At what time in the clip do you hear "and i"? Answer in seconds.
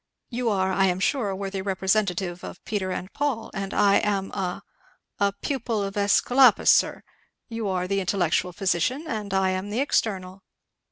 3.53-3.97, 9.07-9.51